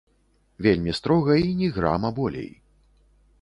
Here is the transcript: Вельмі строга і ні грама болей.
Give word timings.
Вельмі 0.65 0.95
строга 0.99 1.35
і 1.41 1.45
ні 1.59 1.69
грама 1.75 2.11
болей. 2.21 2.51